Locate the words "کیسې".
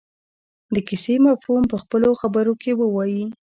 0.87-1.15